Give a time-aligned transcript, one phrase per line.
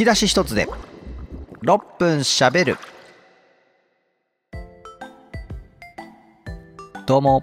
[0.00, 0.66] き出し一つで
[1.62, 2.78] 6分しゃべる。
[7.06, 7.42] どうも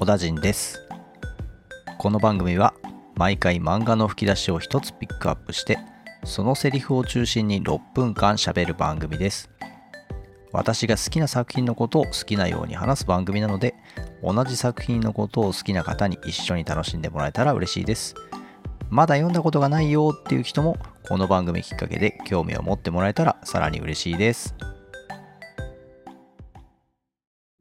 [0.00, 0.80] 小田陣です。
[1.98, 2.74] この番組は
[3.14, 5.78] 毎回漫画の吹き出しを一つピックアップして
[6.24, 9.48] そのセリフを中心に6分間しゃべる番組です。
[10.50, 13.76] 私が好きな作品のことを好きなように話す番組なので
[14.24, 18.16] 同じ作品のことを好きな方に一緒に楽しんでもらえたら嬉しいです。
[18.92, 20.76] まだ読んだことがないよっていう人も
[21.08, 24.54] この番組きっかけで興味を持ってもらえたらさらに嬉しいです。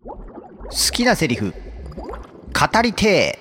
[0.03, 1.53] 好きなセリフ。
[1.53, 3.39] 語りて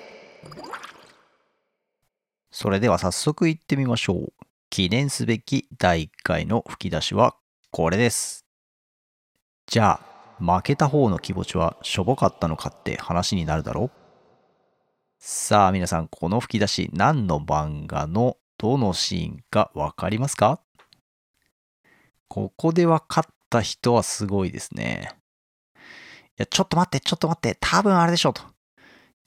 [2.49, 4.33] それでは早速いってみましょう。
[4.69, 7.35] 記念すべき第1回の吹き出しは
[7.71, 8.45] これです。
[9.67, 9.99] じゃ
[10.39, 14.00] あ負けた方の気持ちはしょぼかったのかって話になるだろう。
[15.23, 20.59] さあ皆さんこの吹き出し何の漫画のどのシーンかわかりますか？
[22.27, 25.11] ここで分かった人はすごいですね。
[25.75, 25.79] い
[26.37, 28.41] や、ちょっと待って、ちょっと待って、多分あれでしょと。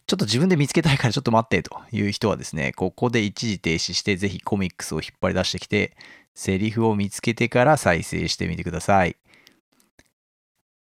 [0.09, 5.97] ちょっと自分で見つけたいからちょっと待ってという人はですね、ここで一時停止してぜひコミックスを引っ張り出してきて、
[6.35, 9.17] セリフを見つけてから再生してみてください。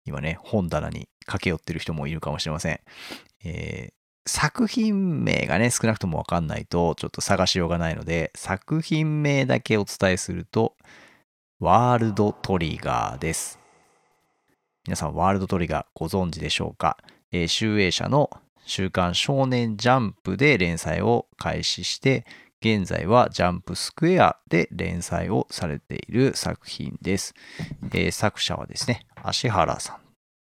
[0.04, 2.80] 今ね、本棚に駆け寄ってる人もいるかもしれません。
[3.44, 3.94] えー、
[4.28, 10.76] 作品名がね、少なくともわかんないと、ちょっと探しようがないので、作品名だけお伝えすると、
[11.60, 13.60] ワールドトリガーです。
[14.88, 16.98] 皆さん、ワールドトリガーご存知でしょうか、
[17.32, 18.32] え、集英社の
[18.66, 22.26] 週刊少年ジャンプで連載を開始して、
[22.62, 27.36] 現在はジャンプスクエアで連載をされている作品です。
[27.94, 29.98] えー、作者はですね、芦原さん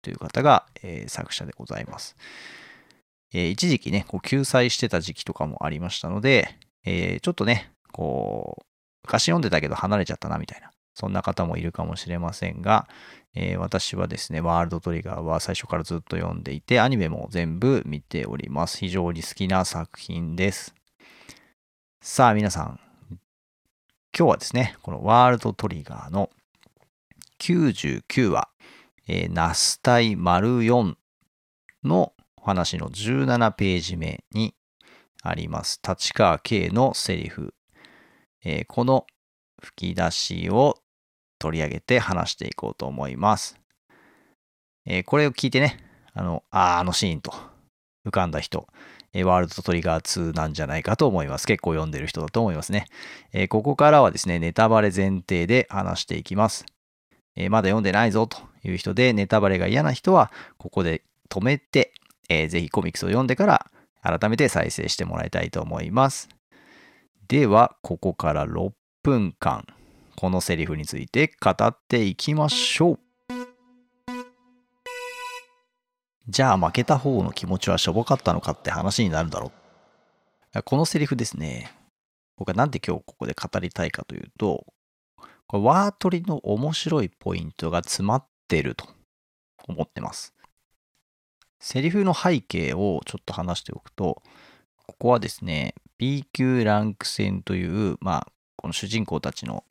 [0.02, 2.14] という方が、えー、作者でございます。
[3.32, 8.64] えー、一時期ね、こう救済してた時期とかもありましたので、えー、ちょっとね、こう、
[9.04, 12.88] 昔読んでたけど離れちゃったなみたいな、そんな方もいるかもしれませんが、
[13.34, 18.78] えー、私はですね、ワールドトリガーは最初からずっと読んでいて、アニメも全部見ております。
[18.78, 20.74] 非常に好きな作品です。
[22.02, 22.80] さあ、皆さん、
[24.16, 26.30] 今日はですね、このワールドトリガーの
[27.38, 28.48] 99話、
[29.06, 30.94] えー、ナスタイ丸4
[31.84, 34.54] のお話の17ページ目に
[35.22, 37.54] あります、立川慶のセリフ。
[38.42, 39.06] えー、この
[39.60, 40.78] 吹き出しを
[41.38, 43.60] 取り上げて話していこうと思います。
[44.86, 45.76] えー、これを聞いてね、
[46.14, 47.32] あの、ああのシーンと
[48.06, 48.66] 浮かんだ人、
[49.12, 51.46] えー、ワールドトリガー2なんじゃないかと思います。
[51.46, 52.86] 結構読んでる人だと思いますね。
[53.32, 56.64] えー、ここからはですね、ネタバレ前提で話していきます。
[57.36, 61.92] えまだ読んでないぞという人で、ネタバレが嫌な人は、ここで止めて、
[62.30, 63.70] えー、ぜひコミックスを読んでから
[64.02, 66.28] 改めて再生してもらいたいと思います。
[67.28, 68.70] では、ここから6
[69.02, 69.66] 分間、
[70.16, 72.98] このセリフについて語っていきましょう。
[76.28, 79.50] じゃあ負けた方の気持ちはしょぼかったのかって話になるだろ
[80.54, 80.62] う。
[80.62, 81.70] このセリフですね、
[82.36, 84.64] 僕はなんで今日ここで語りたいかというと、
[85.48, 88.88] これワートリの面白いポイントが詰まってると
[89.66, 90.32] 思ってます。
[91.60, 94.22] セリフの背景をちょっと話しておくと、
[94.86, 99.64] ここはですね、B 級ランク戦という、まあ、この主人公たちの、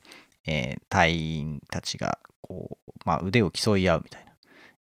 [0.46, 4.30] えー、隊員たちが、こう、まあ、腕を競い合うみたいな。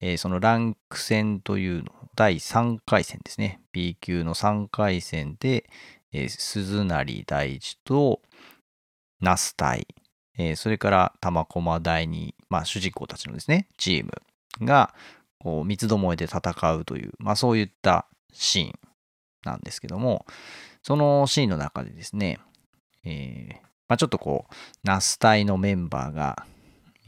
[0.01, 3.61] えー、そのランク戦というの、第3回戦ですね。
[3.71, 5.69] B 級の3回戦で、
[6.11, 8.21] えー、鈴成大地と、
[9.21, 9.87] ナス隊、
[10.37, 14.11] えー、それから玉駒第2、まあ、主人公たちのですね、チーム
[14.65, 14.93] が、
[15.65, 18.73] 三つどもえで戦うという、まあそういったシーン
[19.43, 20.25] なんですけども、
[20.81, 22.39] そのシーンの中でですね、
[23.03, 24.53] えー、まあ、ちょっとこう、
[24.83, 26.45] ナス隊のメンバーが、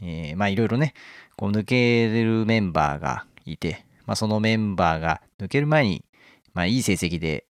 [0.00, 0.94] えー、まあいろいろね、
[1.36, 6.04] こう抜けるメンバーがいて、まあそのメンバーが抜ける前に、
[6.54, 7.46] まあいい成績で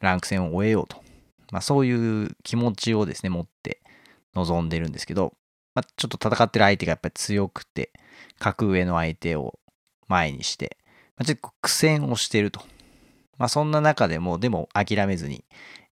[0.00, 1.02] ランク戦を終えようと、
[1.52, 3.80] まあそういう気持ちをですね、持って
[4.34, 5.34] 臨んでるんですけど、
[5.74, 7.92] まあちょっと戦ってる相手がやっぱり強くて、
[8.38, 9.58] 格上の相手を
[10.12, 10.76] 前にして、
[11.16, 12.60] まあ、ちょっと苦戦をしてると。
[13.38, 15.44] まあ、そんな中でも、でも諦めずに、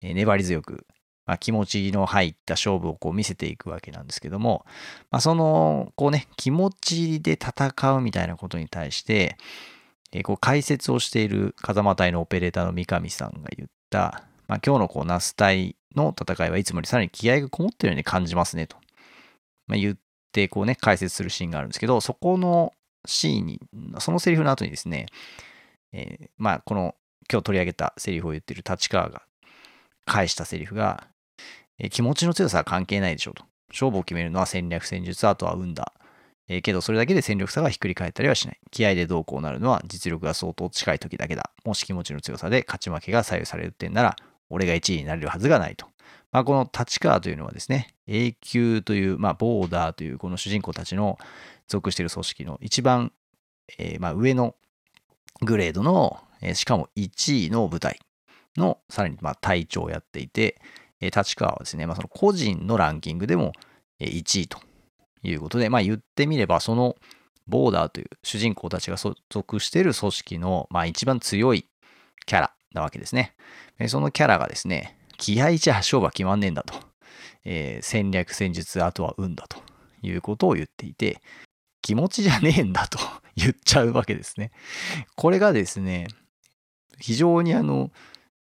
[0.01, 0.85] えー、粘り強く、
[1.25, 4.65] まあ、気持ちの入った勝負をこう見せていくわけなんですけども、
[5.11, 9.37] まあ、その、こうね、気持ちで戦うみたいなことに対して、
[10.11, 18.77] えー、こう解説をしている風間隊のオペレーターの三上さんが言った、まあ、今日のこうナス隊の戦いはいつもよりさらに気合がこもってるように感じますねと、
[19.67, 19.97] まあ、言っ
[20.31, 22.73] てこうね解説するシーンがあるんですけどそこの
[23.07, 23.59] シーンに、
[23.99, 25.07] そのセリフの後にですね、
[25.93, 26.95] えー、まあ、この
[27.31, 29.23] 今日取り上げたセリフを言ってる立川が
[30.05, 31.07] 返したセリフが、
[31.79, 33.43] えー、気持ちの強さは関係ないでしょうと。
[33.69, 35.93] 勝負を決めるのは戦略戦術、あとは運だ。
[36.49, 38.59] えー、けどそれだけで戦力差がひっくり返ったりはしない。
[38.71, 41.51] 気合でどうこうなるのは実力が相当近い時だけだ。
[41.65, 44.15] もし気持ちの強さで勝ち負けが左右されるってんなら、
[44.49, 45.87] 俺が1位になれるはずがないと。
[46.31, 51.17] まあ、この立川というのはですね、永久という、まあ、ボーダーというこの主人公たちの
[51.67, 53.11] 属している組織の一番、
[53.77, 54.55] えー、まあ上の
[55.41, 57.99] グレードの、えー、しかも1位の部隊
[58.55, 60.59] のさらにまあ隊長をやっていて、
[61.01, 63.53] えー、立川はですね、まあ、その個人のランキングでも
[63.99, 64.59] 1位と
[65.23, 66.95] いうことで、まあ、言ってみればその
[67.47, 68.97] ボーダーという主人公たちが
[69.29, 71.67] 属している組織の、まあ、一番強い
[72.25, 73.35] キャラなわけですね。
[73.87, 76.73] そのキャラがですね、気合じゃ勝負は決まんねえんだと。
[77.45, 79.59] えー、戦略戦術、あとは運だと
[80.01, 81.21] いうことを言っていて、
[81.81, 82.99] 気持ちじゃねえんだと
[83.35, 84.51] 言っちゃうわけですね。
[85.15, 86.07] これがですね、
[86.99, 87.91] 非常にあの、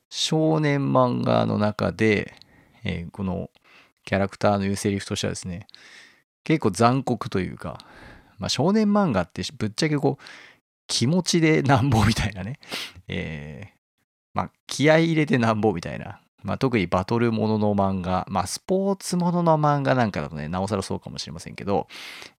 [0.08, 2.34] 少年漫画の中で、
[2.84, 3.50] えー、この
[4.04, 5.66] キャラクターの言うセリフとしてはですね、
[6.44, 7.78] 結構残酷というか、
[8.38, 10.24] まあ、少年漫画ってぶっちゃけこう、
[10.86, 12.58] 気持ちでなんぼみたいなね、
[13.08, 13.76] えー、
[14.34, 21.88] まあ、気合い入れてなんぼみたいな、まあ、特にバトルものの漫画、まあ、スポーツものの漫画なんかだとね、なおさらそうかもしれませんけど、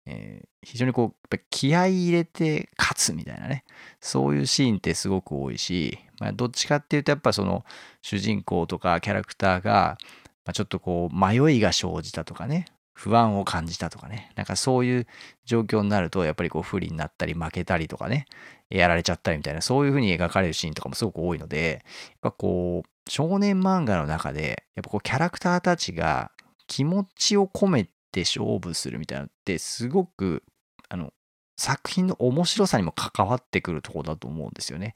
[0.05, 3.65] えー、非常にこう、気合い入れて勝つみたいなね、
[3.99, 7.65] そういうシーンってすごく多いし、まあ、どっちかっていうと、やっぱその
[8.01, 9.97] 主人公とかキャラクターが、
[10.45, 12.63] まあ、ちょっとこう、迷いが生じたとかね、
[12.93, 15.07] 不安を感じたとかね、なんかそういう
[15.43, 18.25] 状況になると、やっぱりこう不利になったり負けたりとかね、
[18.69, 26.31] やられちゃったりみたいな、そういう風に描かれるシーンとかもすごく多いので、やっぱこう、少年漫画の中で、やっぱこうキャラクターたちが
[26.67, 30.43] 気持ちを込めて勝負するみたいなのって、すごく、
[30.89, 31.13] あの、
[31.57, 34.95] 作品の面白さにも関わってくるところだと思うんですよね。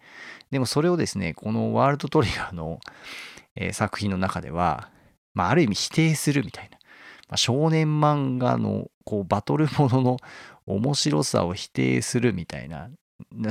[0.52, 2.80] でもそれをですね、このワールドトリガーの、
[3.56, 4.92] えー、作品の中では、
[5.34, 6.78] まあ、ある意味否定するみたいな。
[7.30, 10.18] まあ、少年漫画のこうバトルものの
[10.68, 12.90] 面白さを否定するみたいな、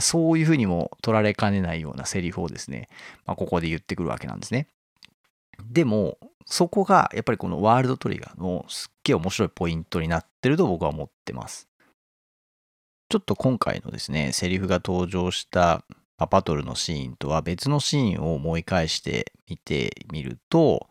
[0.00, 2.88] そういうふうにも取られかねないようなセリフをですね、
[3.26, 4.66] まあ、ここで言ってくるわけなんですね。
[5.70, 11.68] でも、そこがやっぱりこのワールドトリガーのすっげえ面白いポイントになってると僕は思ってます。
[13.08, 15.84] ちょっと今回のですね、セリフが登場した
[16.16, 20.88] バトルのシーンとは別のシーンを思い返してみてみると、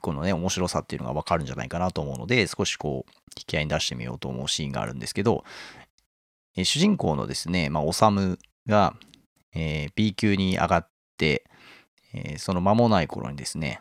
[0.00, 5.44] このね、面白さっていうのがわかるんじゃないかなと思うので、少しこう、引き合いに出してみようと思うシーンがあるんですけど、
[6.62, 8.94] 主人公のですね、まあ、おさむが、
[9.54, 11.44] えー、B 級に上がって、
[12.12, 13.80] えー、その間もない頃にですね、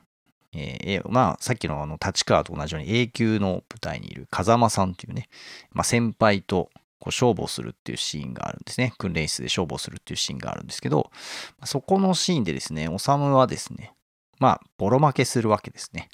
[0.54, 5.28] えー、まあ、さっきのあの立川と同じように A 級の舞台にいる風間さんっていうね、
[5.72, 8.94] まあ、先輩とこう勝負をするっていうシーンがあるんですね。
[8.98, 11.12] 訓練室で勝負をするっていうシーンがあるんですけど、
[11.66, 13.94] そこのシーンでですね、おさむはですね、
[14.40, 16.10] まあ、ボロ負けするわけですね。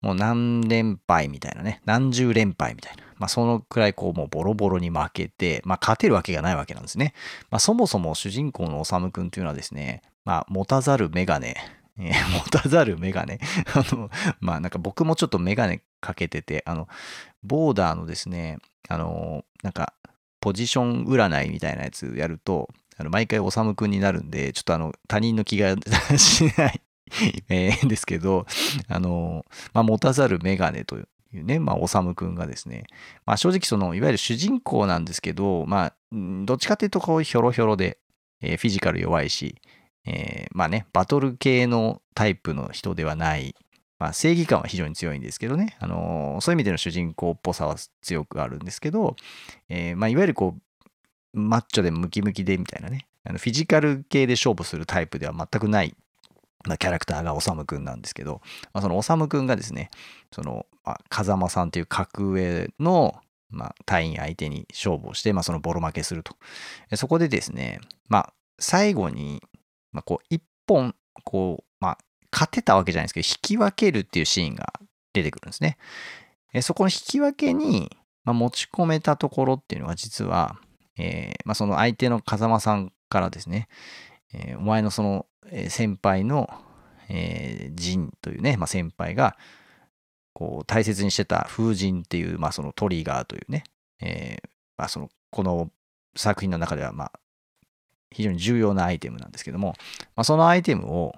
[0.00, 3.04] もう何連敗みたいなね、何十連敗みたいな。
[3.18, 7.14] まあ、そのくらいこう、もうボロボロに負けて、まあ、勝てるわけがないわけなんですね。
[7.50, 11.56] まあ、そもそも主人公の修くんというのはですね、まあ、持たざるメガネ、
[11.98, 13.38] えー、 持たざるメガネ。
[13.74, 14.10] あの、
[14.40, 16.88] まあ、なんか僕もちょっとメガネかけてて、あの、
[17.42, 19.94] ボーダーのですね、あの、なんか、
[20.40, 25.76] ポジション占いみたいなやつやると、あの毎回おさむくんになるんで、ちょっとあの、他人の気が
[26.16, 26.80] しない
[27.48, 28.46] えー、ですけど、
[28.88, 30.98] あの、まあ、持たざるメガネと
[31.36, 32.84] いうね、まあ、おさむくんがですね、
[33.26, 35.94] まあ、正直その、いわゆる主人公なんですけど、まあ、
[36.44, 37.98] どっちかっていうと、こう、ひょろひょろで、
[38.40, 39.56] えー、フィジカル弱いし、
[40.06, 43.54] えー、まあね、バトル系のタイプの人ではない、
[43.98, 49.16] まあ、正義感は非常に強いんですけどね、あのー、そういう意味での主人公っぽさは強くあるんですけど、
[49.68, 55.94] えー、まあ、いわゆるこう、マッチョでムキムキでみたいなね、あのフィジカル系で勝負するタイプでは全くない
[56.78, 58.40] キャラクターがおさむくんなんですけど、
[58.72, 59.90] まあ、そのおさむくんがですね、
[60.32, 63.14] その、まあ、風間さんという格上の、
[63.50, 66.36] まあ、隊員相手に勝負をして、まあ、そのボロ負けすると。
[66.96, 69.42] そこでですね、まあ、最後に、
[69.92, 71.98] まあ、こう、一本、こう、まあ、
[72.32, 74.74] 勝てたわけじゃないですけど、引き分けるっていうシーンが
[75.12, 75.78] 出てくるんですね。
[76.62, 80.56] そこの引き分けに、まあ、持ち込めたところっていうのは実は、
[80.98, 83.68] えーまあ、その相手の風間さんからですね、
[84.32, 85.26] えー、お前のその
[85.68, 86.50] 先輩の、
[87.08, 89.36] えー、ジというね、まあ、先輩が
[90.34, 93.64] こう大切にしてた風神っていう、まあ、そのトリガーというね、
[94.00, 95.70] えーまあ、そのこの
[96.16, 97.12] 作品の中では、まあ、
[98.10, 99.74] 非常に重要なアイテムなんですけども、
[100.16, 101.14] まあ、そのアイテムを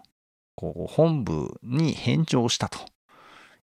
[0.55, 2.79] こう本部に返上したと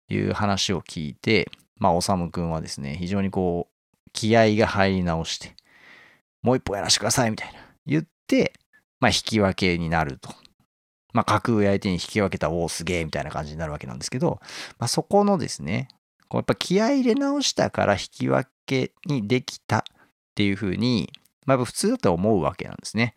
[0.09, 5.55] いう話を聞いて、まあ、おさむくんはですね、非常にこう、気合が入り直して、
[6.43, 8.55] もう一歩やらせてくださいみたいな言って、
[9.01, 10.31] まあ、引き分けになると
[11.17, 14.39] まあ、格上相手に引き分けた、おお、すげえ、みたいな感じになるわけなんですけど、
[14.79, 15.89] まあ、そこのですね、
[16.29, 19.83] こうやっぱ気合い入れ直したから引き分けにできたっ
[20.35, 21.11] ていうふうに、
[21.47, 23.15] まあ、普通だと思うわけなんですね。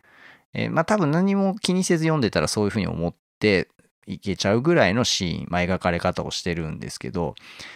[0.54, 3.68] えー、まあ多分何も気にせず読んでたらそういうふうに思って
[4.06, 7.34] いけちゃうぐらいのシーン、まあ、描かれ方をしてるんですけど、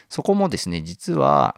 [0.08, 1.56] そこもですね、実は、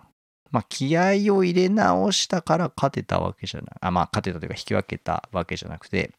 [0.50, 3.70] まあ、気合を入れ直したから勝てたわけじゃない。
[3.80, 6.12] あ、まあ、勝てたというか引き分けたわけじゃなくて、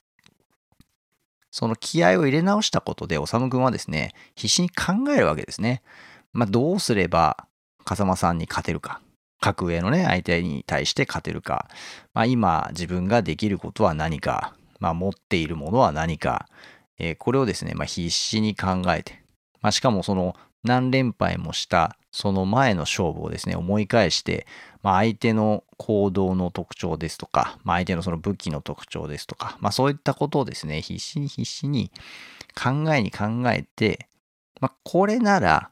[1.51, 5.81] その気合を入れ直したことで、修君はですね、必死に考えるわけですね。
[6.33, 7.47] まあ、どうすれば
[7.85, 9.01] 風間さんに勝てるか。
[9.39, 11.67] 格上のね、相手に対して勝てるか。
[12.13, 14.53] まあ、今、自分ができることは何か。
[14.79, 16.47] まあ、持っているものは何か。
[16.99, 19.23] えー、これをですね、まあ、必死に考えて。
[19.61, 24.47] まあ、しかもその何連敗もしたその前の勝負をですね、思い返して、
[24.81, 31.91] まあ、相手の行動の特徴ですとか、まあ、相手のその武器の特徴ですとか、まあ、そういったことをですね、必死に必死に
[32.55, 34.07] 考えに考えて、
[34.59, 35.69] まあ、これなら、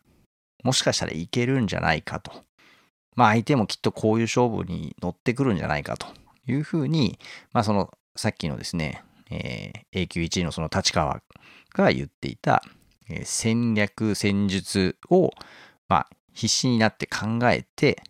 [0.64, 2.32] もしかしたらいけるんじゃないかと。
[3.16, 6.08] まあ、相手もきっとこういう勝負に乗ってくるんじゃないかと
[6.48, 7.18] いうふうに、
[7.54, 11.22] まあ、その、さっきのですね、えー、A 級1位のその立川
[11.74, 12.62] が言っていた、
[13.24, 15.32] 戦略、戦術を、
[15.88, 18.02] まあ、必死になって考えて、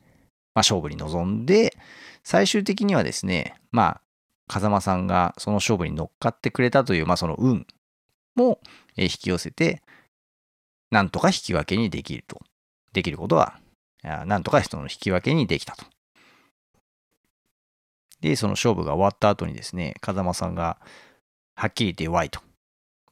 [0.54, 1.76] まあ、勝負に臨んで、
[2.24, 4.02] 最終的にはですね、まあ、
[4.48, 7.68] 風間さんがその勝負に乗っかってくれたという、まあ、その運
[8.36, 8.60] も
[8.96, 9.82] 引き寄せて、
[10.92, 12.40] なんとか引き分けにできると。
[12.94, 13.60] できることは、
[14.04, 15.86] なんとかその引き分けにできたと。
[18.22, 20.80] で、その勝負が終わった後にですね、風間さんが、
[21.56, 22.40] はっきり言って弱いと。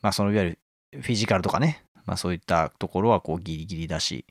[0.01, 0.59] まあ、そのいわゆる
[1.01, 4.25] フィジカルとかね、まあ、そういったところはこうギリギリだし、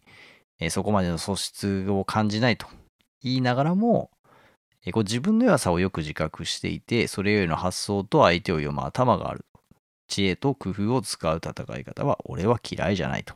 [0.59, 2.67] えー、そこまでの素質を感じないと
[3.23, 4.11] 言いながらも、
[4.85, 9.45] えー、こう自分の弱さをよく自覚していて、それよりの発想と相手を読む頭がある。
[10.09, 13.35] 知恵と工夫を使う戦い方は俺は嫌いじゃないと。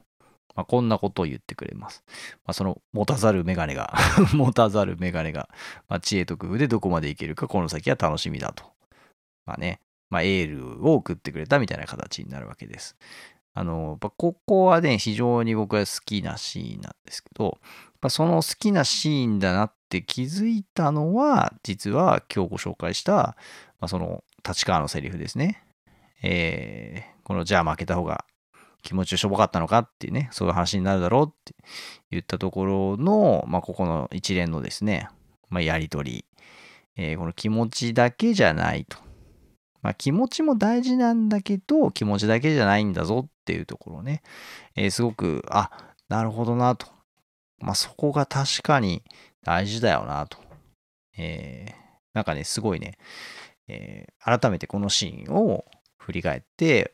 [0.55, 2.03] まあ、こんなことを言ってくれます。
[2.45, 3.95] まあ、その持たざるメガネが
[4.35, 5.49] 持たざるメガネが、
[5.89, 8.65] まあ、知恵と工夫でどこまでいけるかこの先は楽しみだと。
[9.47, 12.97] まあね、まあ、エールを送ってくれたみたいな形になるわけです。
[13.55, 17.59] あの、ここはね、非常に僕は好きなシーンなんですけど、
[18.09, 23.35] その好きなシーンだなって気づいたのは、実は今日ご紹介した、ま
[23.81, 25.65] あ、その立川のセリフですね。
[26.23, 28.25] えー、このじゃあ負けた方が
[28.83, 31.55] 気持ちしょぼかったのかっていうね、そういう話になるだろうって
[32.11, 35.09] 言ったところの、まあ、ここの一連のですね、
[35.49, 36.25] まあ、やりとり、
[36.97, 38.99] えー、この気持ちだけじゃないと。
[39.87, 44.21] まあ、気持ちも大事なんだけど、気持ちだけじゃないんだぞっていうところね、
[44.75, 45.71] えー、すごく、あ、
[46.09, 46.89] なるほどなと。
[47.61, 49.05] まあ、そこが確かに
[49.45, 50.39] 大事だよなと。
[51.17, 51.75] えー、
[52.15, 52.99] なんかね、すごいね、
[53.69, 55.65] えー、改めてこのシーンを
[55.99, 56.93] 振り返って、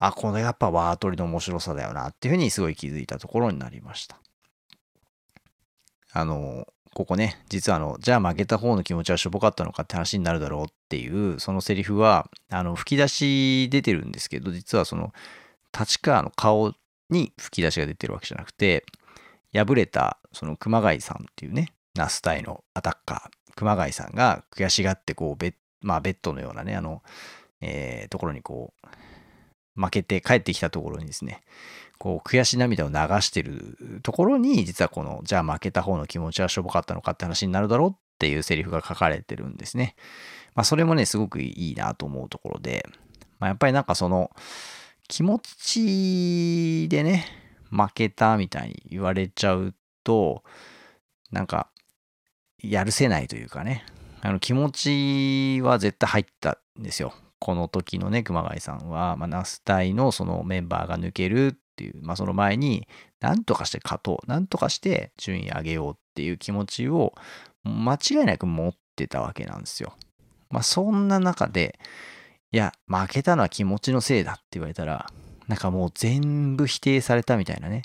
[0.00, 4.18] あ、これやっぱワートリの面白さだよなっていうふうにすごい気づいたところになりました。
[6.12, 15.12] あの、ここね、実はあの、じゃあ負けた方の気持ちはしょぼかったのかって話になるだろうっていう、そのセリフは、あの、吹き出し出てるんですけど、実はその、
[15.78, 16.74] 立川の顔
[17.08, 18.84] に吹き出しが出てるわけじゃなくて、
[19.54, 27.02] 敗れた、その熊谷さんっていうね、ナスタイのアタッカー、熊谷さんが悔しがって、こう、ベッ、まあ、ベッドのようなね、あの、
[27.62, 28.88] えー、ところにこう、
[29.80, 31.42] 負けて帰ってきたところにですね、
[32.02, 39.94] こう悔し涙を流してるところに実はこのじゃあ負けた方の気持ちはしょぼかったのかって話になるだろうっていうセリフが書かれてるんですね。
[40.56, 42.84] まあそれもねすごくいいなと思うところで、
[43.38, 44.32] まあ、やっぱりなんかその
[45.06, 47.24] 気持ちでね
[47.70, 50.42] 負けたみたいに言われちゃうと
[51.30, 51.68] なんか
[52.58, 53.86] やるせないというかね
[54.22, 54.70] あの気持
[55.60, 57.14] ちは絶対入ったんですよ。
[57.38, 62.86] この時のね、熊谷さんは、まあ、ナスタイのそのメンバーが抜けるっていう、まあ、その前に、
[63.20, 67.14] なんとかして勝とう、なんとかして順位上げようっていう気持ちを
[67.64, 69.94] 間違いなく持ってたわけなんですよ。
[70.50, 71.78] まあ、そんな中で、
[72.52, 75.10] いや、負けたのは気持ちのせいだって言われたら、
[75.48, 77.82] なんかもう全部否定されたみたいなね。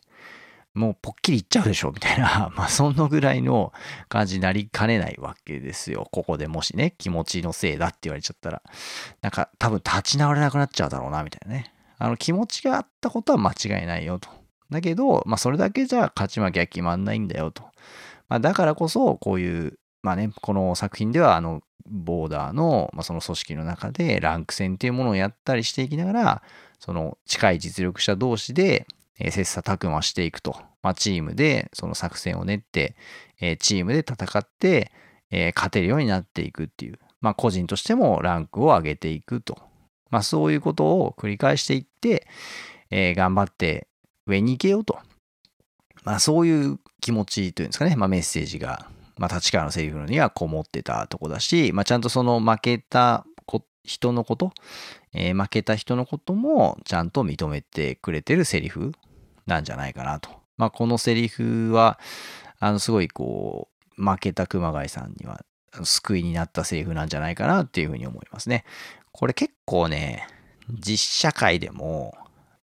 [0.74, 3.74] もうポッキリいっちゃうでしょみたいな、 まあそのぐらいの
[4.10, 6.08] 感じになりかねないわけですよ。
[6.12, 8.62] ここでもしね、気持ちのせいだって言われちゃったら、
[9.22, 11.74] なんか多分立ち直れなくなっちゃうだろうな、みたいなね。
[11.98, 14.30] あの気持ちがあったことは間違いないよと。
[14.70, 17.64] だけど、まあそれだけじゃ勝ち負けは決まんないんだよと。
[18.30, 26.42] まあだからこそ、こういう、まあね、この作品では、あの、ボーダーの、まあ、その組織の中でランク戦っていうものをやったりしていきながら、
[26.80, 28.88] その近い実力者同士で、
[29.20, 30.56] え切磋琢磨していくと。
[30.84, 32.96] まあ、チームでその作戦を練って、
[33.42, 34.92] えチームで戦って、
[35.32, 37.00] え勝てるようになっていくっていう。
[37.20, 39.58] まあ、個人としてもランクを上げていくと。
[40.10, 42.28] まあ、そういうことを繰り返していって、
[42.90, 43.88] えー、頑張って
[44.26, 45.00] 上に行けよと。
[46.04, 48.88] まあそういう気持ちというんですかね、まあメッセージが、
[49.18, 53.26] まあ立川のセリフにはこもってたとこだし、まあちゃんとその負けた
[53.88, 54.52] 人のこと、
[55.14, 58.92] えー、負けた人のこともちゃんと認めてくれてるセリフ
[59.48, 60.30] なんじゃないかなと。
[60.58, 62.00] まあこのセリフは、
[62.60, 65.44] あのすごいこう、負けた熊谷さんには
[65.84, 68.64] 救いになったセリフなんじゃないかなっていうふうに思いますね。
[69.18, 70.28] これ結構ね、
[70.70, 72.16] 実社会でも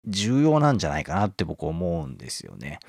[0.06, 2.80] 重要なんじゃないかなって僕思うんですよね。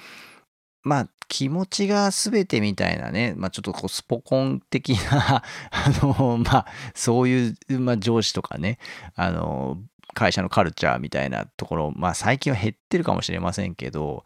[0.83, 8.77] まあ気持ちが全てみたいなね、まあちょっとこうスポコン的な あの、まあそういう、まあ、上司とかね、
[9.15, 9.77] あの、
[10.13, 14.25] 会社のカルチャーみたいなところ、まあ最近は減ってるかもしれませんけど、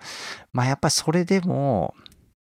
[0.53, 1.93] まあやっぱそれでも、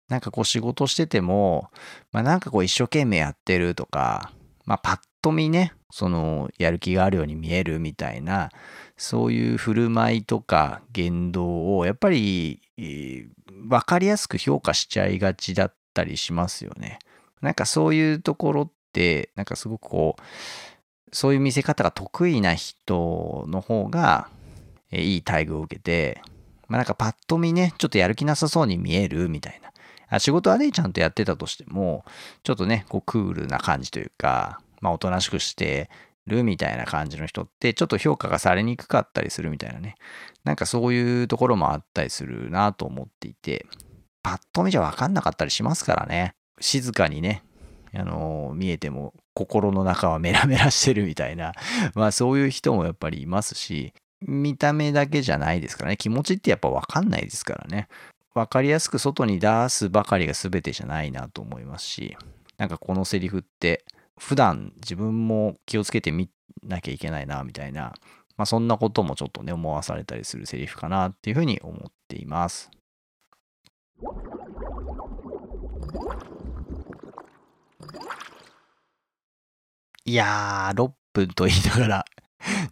[0.08, 1.68] なんかこう仕事してても、
[2.12, 4.32] まあなんかこう一生懸命やってるとか、
[4.68, 8.50] まあパッと見ね、そのやる気があるように見えるみたいな、
[8.98, 16.98] そういう振る舞いとか言動をやっぱり、えー、分かりやすく評価しちゃいがちだったりしますよね。
[17.40, 24.28] なんかそういうところって、なんかすごくこう、そういう見せ方が得意な人の方が、
[24.90, 26.20] えー、いい待遇を受けて、
[26.68, 29.72] まあなんかパッと見ね、ちょっとやる気なさそうに見えるみたいな。
[30.18, 32.04] 仕事はね、ちゃんとやってたとしても、
[32.42, 35.90] ちょっとね、こうクールな感じというか、まあおとなしくして
[36.26, 39.96] るみたいな感じの人って、ちょっと評価がされにくかったりするみたいなね。
[40.44, 43.66] なんかそういうところもあったりするなと思っていて、
[44.22, 46.34] パッと見じゃわかんなかったりしますからね。
[46.60, 47.42] 静かにね、
[47.94, 51.52] あのー、見えても心の中はメラメラしてるみたいな、
[51.94, 55.96] まあそういう人もやっぱりいますし、見た目だけじゃないですからね。
[55.96, 57.88] 気持ちってやっぱわかんないですからね。
[58.34, 62.16] 分かりやすく外に出すばかりが全てじゃないなと思いますし、
[62.56, 63.84] なんかこのセリフって
[64.18, 66.30] 普段自分も気をつけてみ
[66.62, 67.94] なきゃいけないなみたいな、
[68.36, 72.70] まあ、そんなこともちょっとね思わされたりするセリフかなっていうふうに思っています。
[80.04, 82.04] いやー、6分と言いながら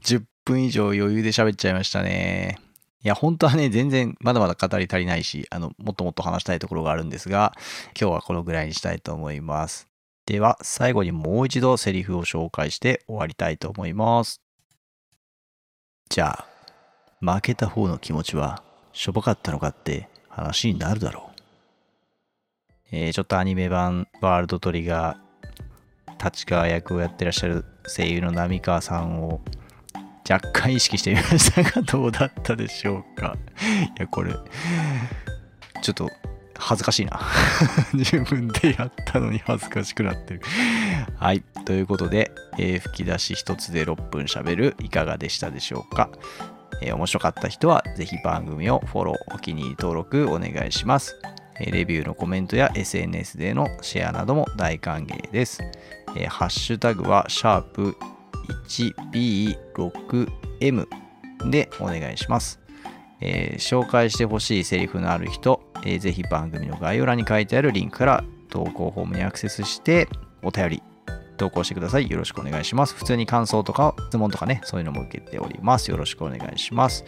[0.02, 2.58] 10分以上余裕で喋っちゃいましたね。
[3.06, 7.52] いや、本当はね、全然まだまだ語り足りないし、あの、もっともっと話したいところがあるんですが、
[7.96, 9.86] 今日はこのぐらいにしたいと思います。
[10.26, 14.40] では、最後にもう一度セリフを紹介して終わりたいと思います。
[16.08, 16.46] じゃあ、
[17.20, 21.40] 負けた方の気持ちはしょぼかったのかって話になるだろう。
[22.90, 29.42] えー、ちょっとアニメ版ワールドトリガー立川役をやってらっしゃる声優の浪川さんを
[30.28, 33.36] 若干意識してみましたがどうだったでしょうか？
[33.96, 34.32] いやこれ
[35.82, 36.10] ちょっと
[36.58, 37.20] 恥ずかしいな。
[37.94, 40.40] 自分でやったのに恥ずかしくなってる。
[41.16, 41.42] はい。
[41.64, 46.10] ということで、えー、吹き出し一つで6分喋るいかがでしたでしょうか、
[46.80, 51.16] えー、面白かった人はぜひ番組をフォローお気に入り登録お願いします。
[51.58, 55.62] えレビューのコメントや SNS でのシェアなども大歓迎です。
[56.16, 57.96] えハッシュタグはシャープ
[58.46, 60.86] 1B6M
[61.50, 62.60] でお願いします。
[63.20, 70.08] えー、紹介してほしいセリフのある人、えー、ぜひ番組の概要欄に書いてあるリンクから投稿フォームにアクセスして
[70.42, 70.82] お便り
[71.36, 72.10] 投稿してください。
[72.10, 72.94] よろしくお願いします。
[72.94, 75.90] 普通に感想とか質問とかね、そういうのも受けております。
[75.90, 77.04] よろしくお願いします。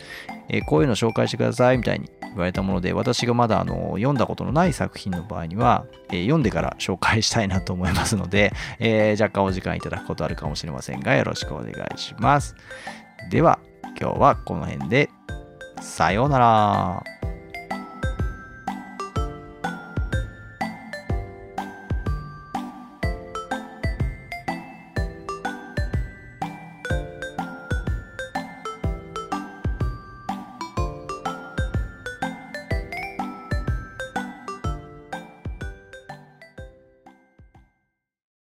[0.49, 12.55] えー、こういうの紹介してくださいみたいに言われたもので、私がまだあの読んだことのない作品の場合には、えー、読んでから紹介したいなと思いますので、 えー、若干お時間いただくことあるかもしれませんが、よろしくお願いします。
[13.31, 13.59] では、
[14.01, 15.11] 今日はこの辺で、
[15.81, 17.28] さようなら。